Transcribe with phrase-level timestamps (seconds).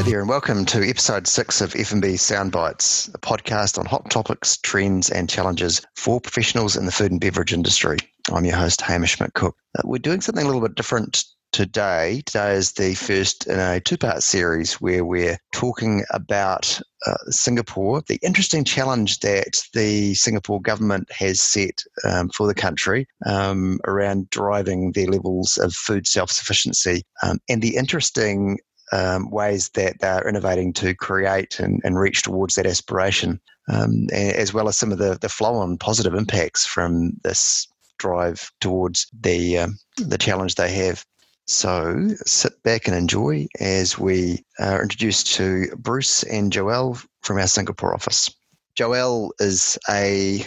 [0.00, 4.56] Hi there, and welcome to episode six of F&B Soundbites, a podcast on hot topics,
[4.56, 7.98] trends, and challenges for professionals in the food and beverage industry.
[8.32, 9.52] I'm your host, Hamish McCook.
[9.76, 12.22] Uh, we're doing something a little bit different today.
[12.24, 18.02] Today is the first in a two part series where we're talking about uh, Singapore,
[18.06, 24.30] the interesting challenge that the Singapore government has set um, for the country um, around
[24.30, 28.56] driving their levels of food self sufficiency, um, and the interesting
[28.92, 34.52] um, ways that they're innovating to create and, and reach towards that aspiration, um, as
[34.52, 37.66] well as some of the, the flow on positive impacts from this
[37.98, 41.04] drive towards the um, the challenge they have.
[41.46, 47.46] So sit back and enjoy as we are introduced to Bruce and Joelle from our
[47.46, 48.34] Singapore office.
[48.76, 50.46] Joelle is a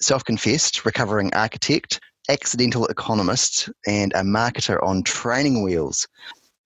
[0.00, 6.06] self confessed recovering architect, accidental economist, and a marketer on training wheels.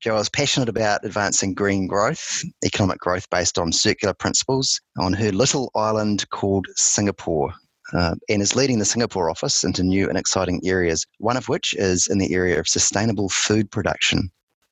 [0.03, 5.31] Joelle is passionate about advancing green growth, economic growth based on circular principles, on her
[5.31, 7.53] little island called Singapore,
[7.93, 11.75] uh, and is leading the Singapore office into new and exciting areas, one of which
[11.75, 14.31] is in the area of sustainable food production.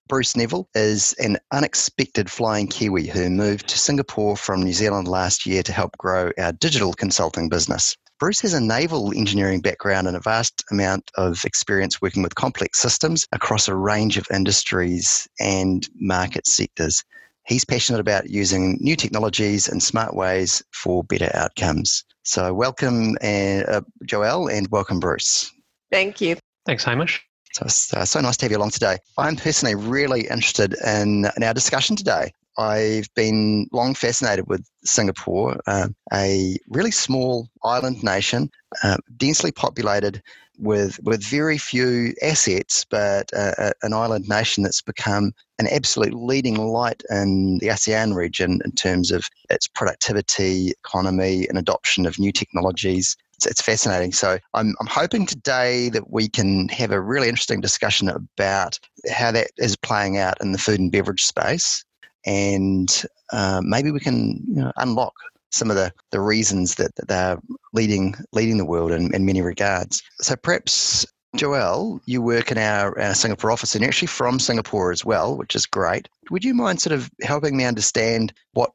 [0.08, 5.45] Bruce Neville is an unexpected flying Kiwi who moved to Singapore from New Zealand last
[5.45, 7.98] year to help grow our digital consulting business.
[8.19, 12.80] Bruce has a naval engineering background and a vast amount of experience working with complex
[12.80, 17.05] systems across a range of industries and market sectors.
[17.46, 22.05] He's passionate about using new technologies and smart ways for better outcomes.
[22.24, 25.50] So, welcome, uh, Joelle, and welcome, Bruce.
[25.92, 26.36] Thank you.
[26.66, 27.24] Thanks, Hamish.
[27.52, 28.98] So, it's uh, so nice to have you along today.
[29.16, 32.33] I'm personally really interested in, in our discussion today.
[32.59, 38.51] I've been long fascinated with Singapore, uh, a really small island nation,
[38.83, 40.23] uh, densely populated,
[40.59, 46.56] with with very few assets, but uh, an island nation that's become an absolute leading
[46.56, 52.33] light in the ASEAN region in terms of its productivity, economy, and adoption of new
[52.33, 53.17] technologies.
[53.47, 54.13] It's, fascinating.
[54.13, 59.30] So I'm I'm hoping today that we can have a really interesting discussion about how
[59.30, 61.85] that is playing out in the food and beverage space,
[62.28, 65.14] and uh, maybe we can you know, unlock
[65.50, 67.39] some of the, the reasons that, that they're
[67.72, 70.02] leading leading the world in, in many regards.
[70.20, 71.06] So perhaps
[71.36, 75.38] Joelle, you work in our, our Singapore office and you're actually from Singapore as well,
[75.38, 76.08] which is great.
[76.30, 78.72] Would you mind sort of helping me understand what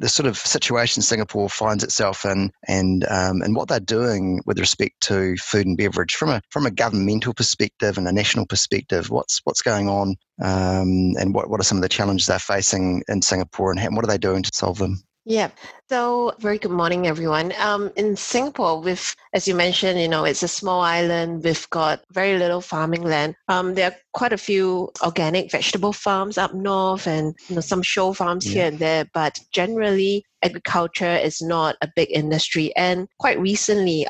[0.00, 4.58] the sort of situation Singapore finds itself in, and um, and what they're doing with
[4.58, 9.10] respect to food and beverage from a from a governmental perspective and a national perspective.
[9.10, 13.02] What's what's going on, um, and what what are some of the challenges they're facing
[13.08, 15.02] in Singapore, and how, what are they doing to solve them?
[15.26, 15.50] Yeah.
[15.88, 17.54] So, very good morning, everyone.
[17.58, 21.44] Um, in Singapore, with as you mentioned, you know, it's a small island.
[21.44, 23.34] We've got very little farming land.
[23.48, 27.80] Um, there are quite a few organic vegetable farms up north, and you know, some
[27.80, 28.52] show farms yeah.
[28.52, 29.06] here and there.
[29.14, 32.76] But generally, agriculture is not a big industry.
[32.76, 34.06] And quite recently,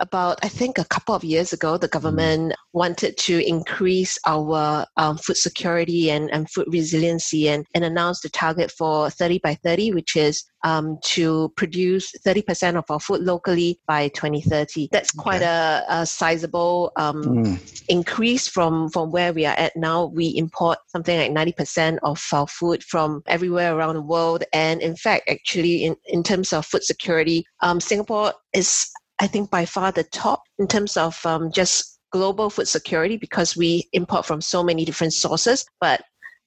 [0.00, 1.92] about I think a couple of years ago, the mm.
[1.92, 8.22] government wanted to increase our um, food security and, and food resiliency and, and announced
[8.22, 13.22] the target for 30 by 30, which is um, to produce 30% of our food
[13.22, 14.88] locally by 2030.
[14.92, 15.46] That's quite okay.
[15.46, 17.84] a, a, sizable um, mm.
[17.88, 20.06] increase from, from where we are at now.
[20.06, 24.44] We import something like 90% of our food from everywhere around the world.
[24.52, 29.50] And in fact, actually, in, in terms of food security, um, Singapore is I think
[29.50, 34.26] by far the top in terms of um, just global food security because we import
[34.26, 35.66] from so many different sources.
[35.80, 36.02] But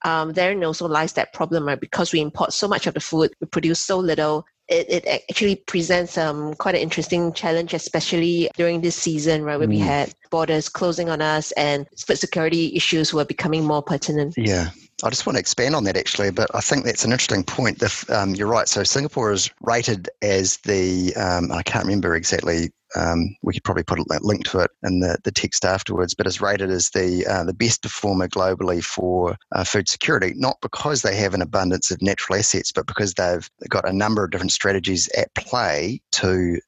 [0.06, 1.80] um, therein also lies that problem, right?
[1.80, 4.46] Because we import so much of the food, we produce so little.
[4.70, 9.68] It, it actually presents um, quite an interesting challenge, especially during this season, right, where
[9.68, 9.72] mm.
[9.72, 14.36] we had borders closing on us and food security issues were becoming more pertinent.
[14.38, 14.70] Yeah,
[15.04, 17.82] I just want to expand on that actually, but I think that's an interesting point.
[17.82, 18.68] If, um, you're right.
[18.68, 23.84] So Singapore is rated as the, um, I can't remember exactly, um, we could probably
[23.84, 27.26] put a link to it in the, the text afterwards, but is rated as the,
[27.28, 31.92] uh, the best performer globally for uh, food security, not because they have an abundance
[31.92, 36.60] of natural assets, but because they've got a number of different strategies at play to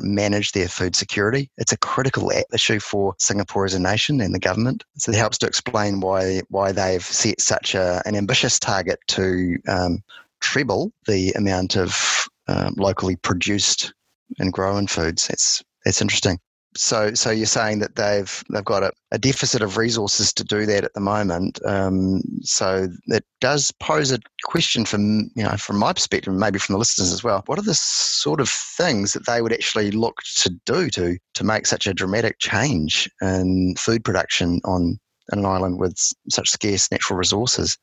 [0.00, 1.50] manage their food security.
[1.58, 4.84] It's a critical issue for Singapore as a nation and the government.
[4.96, 9.56] So it helps to explain why why they've set such a, an ambitious target to
[9.68, 10.02] um,
[10.40, 13.92] treble the amount of um, locally produced
[14.38, 15.26] and grown foods.
[15.28, 16.38] That's that's interesting.
[16.76, 20.66] So, so you're saying that they've they've got a, a deficit of resources to do
[20.66, 21.58] that at the moment.
[21.64, 26.74] Um, so it does pose a question from you know from my perspective, maybe from
[26.74, 27.42] the listeners as well.
[27.46, 31.44] What are the sort of things that they would actually look to do to to
[31.44, 34.98] make such a dramatic change in food production on
[35.30, 35.96] an island with
[36.28, 37.78] such scarce natural resources?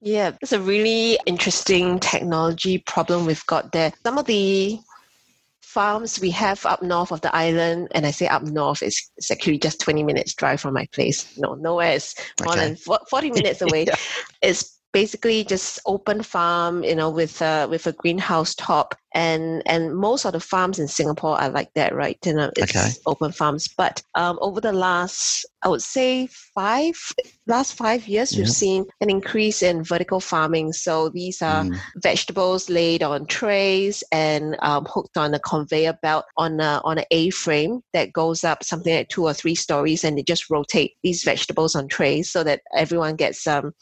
[0.00, 3.90] Yeah, it's a really interesting technology problem we've got there.
[4.04, 4.78] Some of the
[5.74, 9.30] farms we have up north of the island, and I say up north, it's, it's
[9.32, 11.36] actually just 20 minutes drive from my place.
[11.36, 12.76] No, nowhere is more okay.
[12.86, 13.84] than 40 minutes away.
[13.86, 13.96] yeah.
[14.40, 19.94] It's basically just open farm, you know, with a, with a greenhouse top, and and
[19.94, 22.16] most of the farms in Singapore are like that, right?
[22.24, 22.90] You know, it's okay.
[23.04, 23.68] open farms.
[23.68, 26.94] But um, over the last, I would say five
[27.46, 28.40] last five years, yeah.
[28.40, 30.72] we've seen an increase in vertical farming.
[30.72, 31.78] So these are mm.
[31.96, 37.04] vegetables laid on trays and um, hooked on a conveyor belt on a on an
[37.10, 40.92] A frame that goes up something like two or three stories, and they just rotate
[41.02, 43.72] these vegetables on trays so that everyone gets um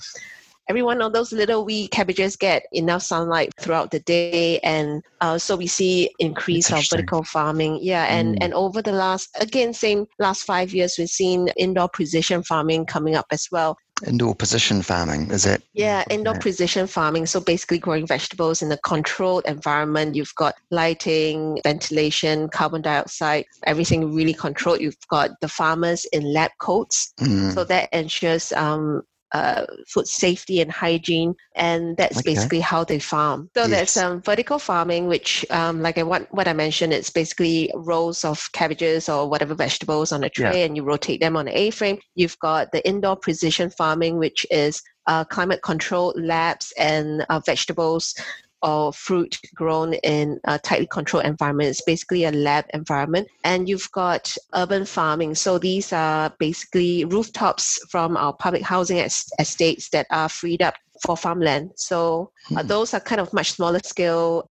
[0.68, 5.38] every one of those little wee cabbages get enough sunlight throughout the day and uh,
[5.38, 8.38] so we see increase of vertical farming yeah and mm.
[8.40, 13.14] and over the last again same last five years we've seen indoor precision farming coming
[13.14, 13.76] up as well
[14.06, 15.62] Indoor precision farming, is it?
[15.74, 16.40] Yeah, indoor yeah.
[16.40, 17.26] precision farming.
[17.26, 20.16] So basically growing vegetables in a controlled environment.
[20.16, 24.80] You've got lighting, ventilation, carbon dioxide, everything really controlled.
[24.80, 27.12] You've got the farmers in lab coats.
[27.20, 27.54] Mm.
[27.54, 32.34] So that ensures um, uh, food safety and hygiene, and that's okay.
[32.34, 33.50] basically how they farm.
[33.54, 33.70] So yes.
[33.70, 38.24] there's um, vertical farming, which, um, like I, what, what I mentioned, it's basically rows
[38.24, 40.66] of cabbages or whatever vegetables on a tray, yeah.
[40.66, 41.98] and you rotate them on an A-frame.
[42.14, 48.14] You've got the indoor precision farming, which is uh, climate controlled labs and uh, vegetables
[48.62, 51.70] or fruit grown in a tightly controlled environment.
[51.70, 53.28] It's basically a lab environment.
[53.44, 55.34] And you've got urban farming.
[55.34, 60.74] So these are basically rooftops from our public housing estates that are freed up
[61.04, 61.72] for farmland.
[61.76, 62.66] So uh, hmm.
[62.68, 64.48] those are kind of much smaller scale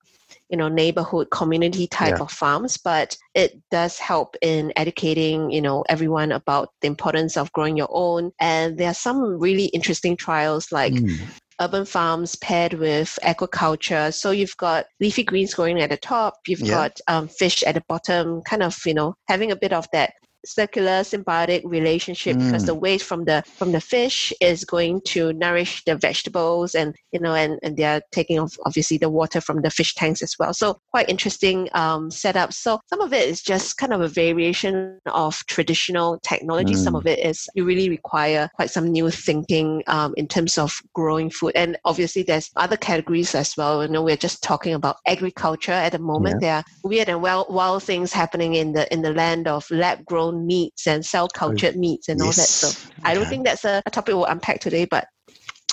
[0.50, 2.24] you know neighborhood community type yeah.
[2.24, 7.52] of farms but it does help in educating you know everyone about the importance of
[7.54, 11.18] growing your own and there are some really interesting trials like mm
[11.62, 14.14] urban farms paired with aquaculture.
[14.14, 16.74] So you've got leafy greens growing at the top, you've yeah.
[16.74, 20.14] got um, fish at the bottom, kind of, you know, having a bit of that
[20.46, 22.46] circular symbiotic relationship mm.
[22.46, 26.96] because the waste from the from the fish is going to nourish the vegetables and
[27.12, 30.36] you know and, and they're taking off obviously the water from the fish tanks as
[30.40, 34.08] well so quite interesting um, setup so some of it is just kind of a
[34.08, 36.84] variation of traditional technology mm.
[36.84, 40.82] some of it is you really require quite some new thinking um, in terms of
[40.94, 44.98] growing food and obviously there's other categories as well you know we're just talking about
[45.08, 46.48] agriculture at the moment yeah.
[46.48, 50.04] there are weird and wild, wild things happening in the in the land of lab
[50.06, 52.26] grown meats and cell cultured meats and yes.
[52.26, 52.92] all that stuff.
[53.04, 55.08] I don't think that's a, a topic we'll unpack today, but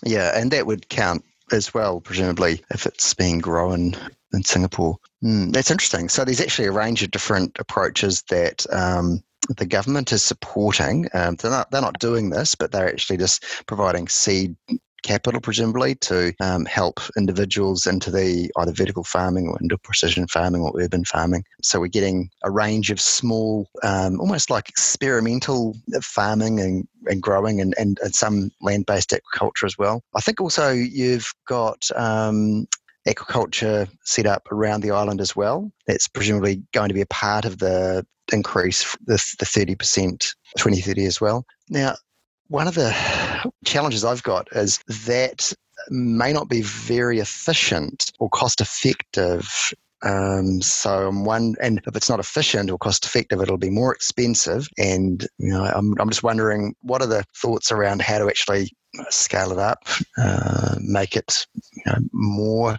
[0.04, 3.94] yeah, and that would count as well, presumably, if it's being grown
[4.32, 4.96] in Singapore.
[5.24, 6.08] Mm, that's interesting.
[6.08, 9.22] So there's actually a range of different approaches that um,
[9.56, 11.08] the government is supporting.
[11.14, 14.56] Um, they're not they're not doing this, but they're actually just providing seed
[15.02, 20.62] capital, presumably, to um, help individuals into the either vertical farming or into precision farming
[20.62, 21.44] or urban farming.
[21.62, 27.60] So we're getting a range of small, um, almost like experimental farming and, and growing
[27.60, 30.02] and, and, and some land based agriculture as well.
[30.14, 32.66] I think also you've got um,
[33.06, 35.70] aquaculture set up around the island as well.
[35.86, 41.20] That's presumably going to be a part of the increase, the, the 30%, 2030 as
[41.20, 41.44] well.
[41.70, 41.94] Now,
[42.48, 42.94] one of the
[43.64, 45.52] challenges I've got is that
[45.90, 52.08] may not be very efficient or cost effective um, so I'm one, and if it's
[52.08, 54.68] not efficient or cost effective, it'll be more expensive.
[54.78, 58.70] And you know, I'm I'm just wondering what are the thoughts around how to actually
[59.08, 62.78] scale it up, uh, make it you know, more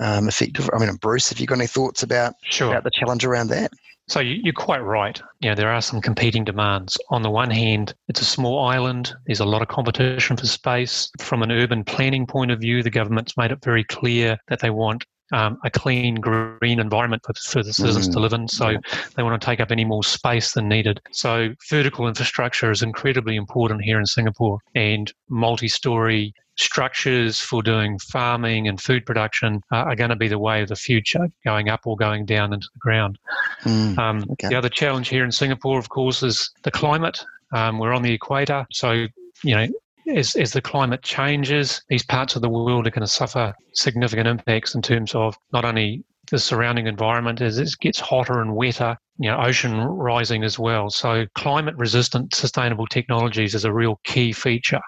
[0.00, 0.70] um, effective.
[0.72, 2.70] I mean, Bruce, have you got any thoughts about sure.
[2.70, 3.70] about the challenge around that?
[4.08, 5.20] So you're quite right.
[5.40, 6.96] You know, there are some competing demands.
[7.10, 9.12] On the one hand, it's a small island.
[9.26, 11.10] There's a lot of competition for space.
[11.20, 14.70] From an urban planning point of view, the government's made it very clear that they
[14.70, 18.12] want um, a clean, green environment for, for the citizens mm.
[18.12, 18.48] to live in.
[18.48, 18.78] So yeah.
[19.16, 21.00] they want to take up any more space than needed.
[21.12, 28.66] So vertical infrastructure is incredibly important here in Singapore, and multi-story structures for doing farming
[28.66, 31.96] and food production are going to be the way of the future, going up or
[31.96, 33.16] going down into the ground.
[33.62, 34.48] Mm, um, okay.
[34.48, 37.24] The other challenge here in Singapore, of course, is the climate.
[37.52, 39.06] Um, we're on the equator, so
[39.44, 39.66] you know
[40.14, 44.28] as, as the climate changes, these parts of the world are going to suffer significant
[44.28, 48.96] impacts in terms of not only the surrounding environment as it gets hotter and wetter,
[49.18, 50.90] you know, ocean rising as well.
[50.90, 54.80] So climate resistant sustainable technologies is a real key feature.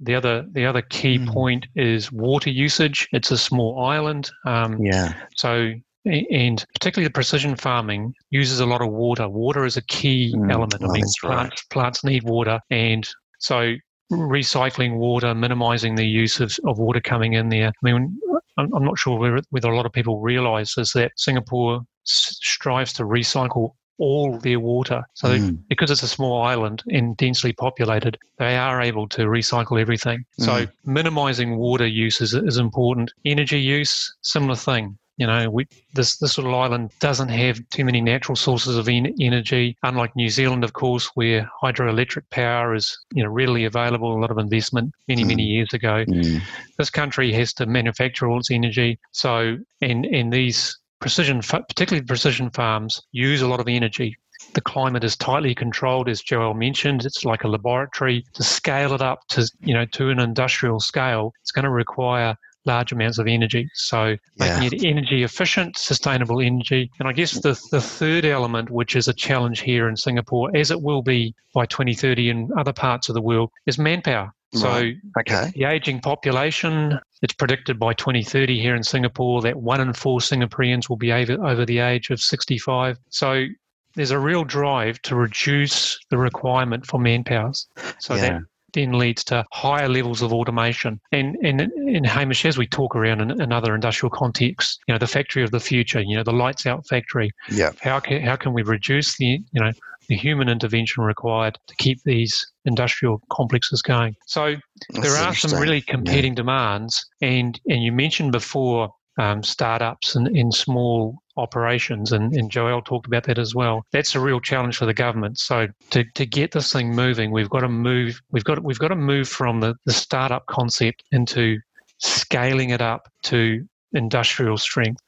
[0.00, 1.32] The other the other key mm.
[1.32, 3.08] point is water usage.
[3.12, 4.30] It's a small island.
[4.44, 5.14] Um, yeah.
[5.36, 5.72] So
[6.04, 9.28] and particularly the precision farming uses a lot of water.
[9.28, 10.52] Water is a key mm.
[10.52, 10.82] element.
[10.82, 11.62] I mean, plants right.
[11.70, 13.08] plants need water, and
[13.38, 13.74] so
[14.12, 17.68] recycling water, minimizing the use of, of water coming in there.
[17.68, 18.18] I mean,
[18.56, 22.92] I'm, I'm not sure whether, whether a lot of people realize is that Singapore strives
[22.94, 25.02] to recycle all their water.
[25.14, 25.58] So mm.
[25.68, 30.24] because it's a small island and densely populated, they are able to recycle everything.
[30.40, 30.44] Mm.
[30.44, 33.12] So minimizing water use is, is important.
[33.24, 34.98] Energy use, similar thing.
[35.16, 39.14] You know, we, this this little island doesn't have too many natural sources of en-
[39.20, 39.76] energy.
[39.84, 44.32] Unlike New Zealand, of course, where hydroelectric power is you know readily available, a lot
[44.32, 45.28] of investment many mm.
[45.28, 46.04] many years ago.
[46.06, 46.40] Mm.
[46.78, 48.98] This country has to manufacture all its energy.
[49.12, 54.16] So, and and these precision, particularly precision farms, use a lot of energy.
[54.54, 57.04] The climate is tightly controlled, as Joelle mentioned.
[57.04, 58.24] It's like a laboratory.
[58.34, 62.36] To scale it up to you know to an industrial scale, it's going to require
[62.64, 63.68] large amounts of energy.
[63.74, 64.60] So yeah.
[64.60, 66.90] making it energy efficient, sustainable energy.
[66.98, 70.70] And I guess the, the third element, which is a challenge here in Singapore, as
[70.70, 74.32] it will be by 2030 in other parts of the world, is manpower.
[74.54, 74.96] So right.
[75.18, 75.50] okay.
[75.56, 80.88] the aging population, it's predicted by 2030 here in Singapore that one in four Singaporeans
[80.88, 82.96] will be over, over the age of 65.
[83.08, 83.46] So
[83.94, 87.52] there's a real drive to reduce the requirement for manpower.
[87.98, 88.20] So yeah.
[88.20, 88.42] that
[88.74, 91.00] then leads to higher levels of automation.
[91.12, 94.98] And and in Hamish, as we talk around in, in, other industrial contexts, you know,
[94.98, 97.30] the factory of the future, you know, the lights out factory.
[97.50, 97.70] Yeah.
[97.80, 99.72] How can how can we reduce the you know
[100.08, 104.14] the human intervention required to keep these industrial complexes going?
[104.26, 104.56] So
[104.90, 106.42] That's there are some really competing yeah.
[106.42, 112.84] demands, and and you mentioned before um, startups and in small operations, and, and Joelle
[112.84, 113.84] talked about that as well.
[113.92, 115.38] That's a real challenge for the government.
[115.38, 118.20] So to, to get this thing moving, we've got to move.
[118.30, 121.58] We've got we've got to move from the, the startup concept into
[121.98, 125.00] scaling it up to industrial strength.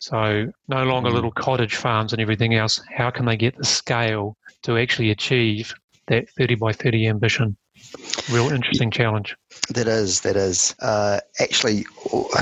[0.00, 1.14] So no longer mm.
[1.14, 2.80] little cottage farms and everything else.
[2.94, 5.74] How can they get the scale to actually achieve
[6.08, 7.56] that 30 by 30 ambition?
[8.30, 9.36] Real interesting challenge.
[9.70, 10.74] That is, that is.
[10.80, 11.86] Uh, actually,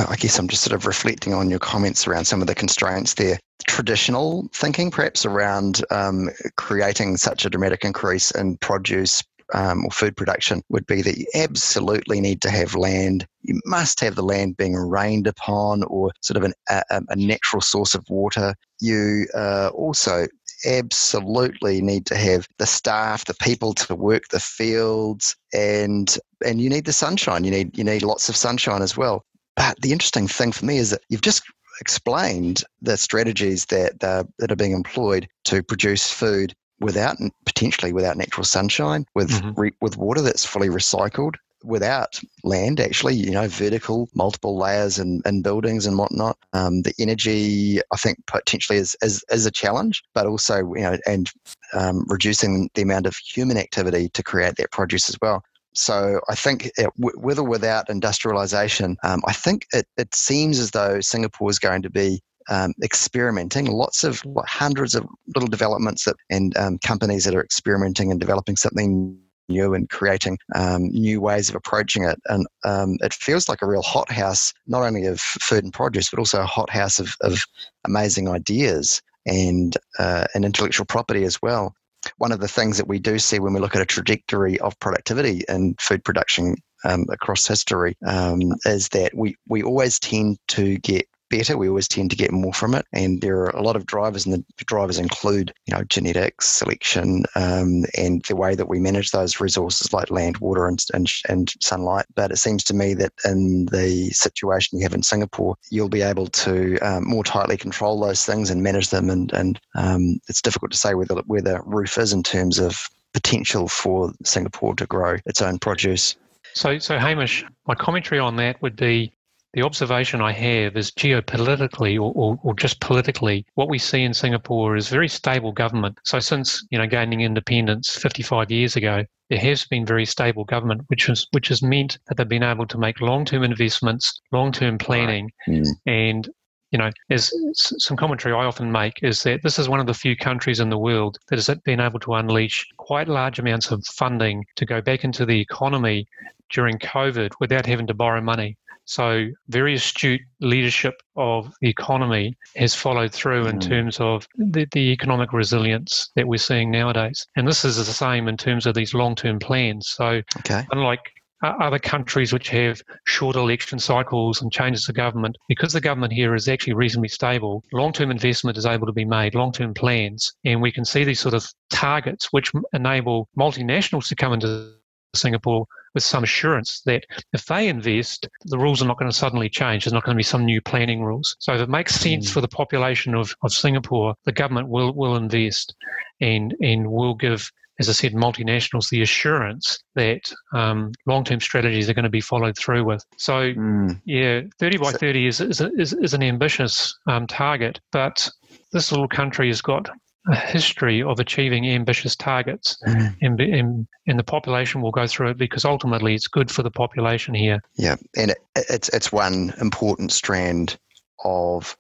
[0.09, 3.15] I guess I'm just sort of reflecting on your comments around some of the constraints
[3.15, 3.39] there.
[3.67, 9.23] Traditional thinking, perhaps, around um, creating such a dramatic increase in produce
[9.53, 13.27] um, or food production would be that you absolutely need to have land.
[13.43, 17.61] You must have the land being rained upon or sort of an, a, a, natural
[17.61, 18.55] source of water.
[18.81, 20.27] You uh, also
[20.67, 26.69] absolutely need to have the staff, the people to work the fields, and and you
[26.69, 27.45] need the sunshine.
[27.45, 29.25] You need you need lots of sunshine as well.
[29.57, 31.43] But the interesting thing for me is that you've just
[31.81, 37.17] explained the strategies that uh, that are being employed to produce food without
[37.47, 39.61] potentially without natural sunshine, with mm-hmm.
[39.61, 45.23] re, with water that's fully recycled, without land, actually, you know, vertical, multiple layers and,
[45.25, 46.37] and buildings and whatnot.
[46.53, 50.97] Um, the energy, I think, potentially is, is, is a challenge, but also, you know,
[51.07, 51.31] and
[51.73, 55.43] um, reducing the amount of human activity to create that produce as well.
[55.75, 60.71] So I think it, with or without industrialization, um, I think it, it seems as
[60.71, 63.67] though Singapore is going to be um, experimenting.
[63.67, 65.05] Lots of hundreds of
[65.35, 70.39] little developments that and um, companies that are experimenting and developing something new and creating
[70.55, 72.21] um, new ways of approaching it.
[72.27, 76.19] And um, it feels like a real hothouse, not only of food and produce, but
[76.19, 77.43] also a hothouse of, of
[77.85, 81.75] amazing ideas and, uh, and intellectual property as well.
[82.19, 84.79] One of the things that we do see when we look at a trajectory of
[84.79, 90.77] productivity in food production um, across history um, is that we, we always tend to
[90.79, 92.87] get better, we always tend to get more from it.
[92.93, 97.25] And there are a lot of drivers, and the drivers include, you know, genetics, selection,
[97.35, 101.53] um, and the way that we manage those resources like land, water, and, and, and
[101.61, 102.07] sunlight.
[102.15, 106.03] But it seems to me that in the situation you have in Singapore, you'll be
[106.03, 109.11] able to um, more tightly control those things and manage them.
[109.11, 112.89] And, and um, it's difficult to say whether where the roof is in terms of
[113.13, 116.17] potential for Singapore to grow its own produce.
[116.53, 119.13] So, so Hamish, my commentary on that would be
[119.55, 124.13] the observation I have is geopolitically or, or, or, just politically, what we see in
[124.13, 125.99] Singapore is very stable government.
[126.05, 130.83] So since you know gaining independence 55 years ago, there has been very stable government,
[130.89, 135.31] which has which has meant that they've been able to make long-term investments, long-term planning,
[135.47, 135.63] right.
[135.63, 135.69] mm.
[135.87, 136.29] and
[136.73, 139.95] you know, as some commentary I often make is that this is one of the
[139.95, 143.85] few countries in the world that has been able to unleash quite large amounts of
[143.87, 146.09] funding to go back into the economy
[146.55, 148.57] during COVID without having to borrow money.
[148.87, 153.67] So, very astute leadership of the economy has followed through in mm.
[153.67, 157.27] terms of the, the, economic resilience that we're seeing nowadays.
[157.35, 159.89] And this is the same in terms of these long term plans.
[159.89, 160.67] So, okay.
[160.71, 161.01] unlike
[161.43, 166.35] other countries which have short election cycles and changes of government, because the government here
[166.35, 170.33] is actually reasonably stable, long term investment is able to be made, long term plans,
[170.45, 174.75] and we can see these sort of targets which enable multinationals to come into
[175.15, 179.49] Singapore with some assurance that if they invest, the rules are not going to suddenly
[179.49, 179.85] change.
[179.85, 181.37] There's not going to be some new planning rules.
[181.39, 182.33] So if it makes sense mm.
[182.33, 185.75] for the population of, of Singapore, the government will, will invest
[186.21, 191.95] and, and will give as I said, multinationals the assurance that um, long-term strategies are
[191.95, 193.05] going to be followed through with.
[193.17, 194.01] So, mm.
[194.05, 198.31] yeah, 30 by 30 is, is, is, is an ambitious um, target, but
[198.73, 199.91] this little country has got
[200.27, 203.15] a history of achieving ambitious targets, mm.
[203.21, 206.71] and, and, and the population will go through it because ultimately it's good for the
[206.71, 207.61] population here.
[207.77, 210.79] Yeah, and it, it's it's one important strand
[211.25, 211.77] of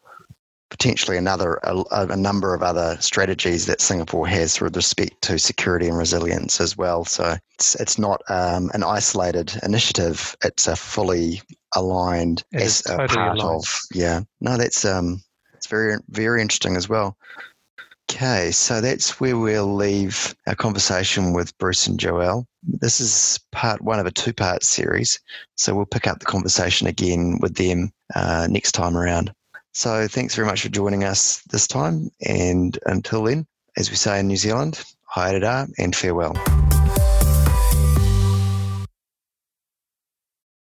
[0.70, 5.86] potentially another a, a, number of other strategies that Singapore has with respect to security
[5.86, 7.04] and resilience as well.
[7.04, 11.40] So it's it's not um, an isolated initiative; it's a fully
[11.76, 13.56] aligned as totally part aligned.
[13.58, 13.80] of.
[13.92, 15.22] Yeah, no, that's um,
[15.54, 17.16] it's very very interesting as well.
[18.14, 22.46] Okay, so that's where we'll leave our conversation with Bruce and Joelle.
[22.62, 25.18] This is part one of a two part series,
[25.56, 29.34] so we'll pick up the conversation again with them uh, next time around.
[29.72, 34.20] So thanks very much for joining us this time, and until then, as we say
[34.20, 36.34] in New Zealand, hi, haere and farewell.